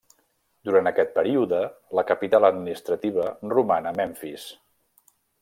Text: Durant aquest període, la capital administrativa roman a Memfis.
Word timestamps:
Durant 0.69 0.87
aquest 0.91 1.11
període, 1.17 1.59
la 1.99 2.05
capital 2.13 2.47
administrativa 2.49 3.29
roman 3.53 3.91
a 3.91 3.93
Memfis. 4.01 4.49